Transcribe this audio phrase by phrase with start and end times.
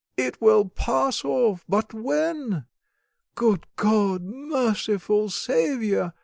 [0.17, 2.65] "It will pass off, but when?
[3.35, 4.23] Good God!
[4.23, 6.15] Merciful Saviour!